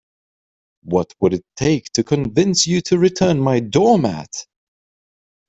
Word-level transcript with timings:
What 0.81 1.13
would 1.19 1.31
it 1.35 1.45
take 1.55 1.91
to 1.93 2.03
convince 2.03 2.65
you 2.65 2.81
to 2.85 2.97
return 2.97 3.39
my 3.39 3.59
doormat? 3.59 4.47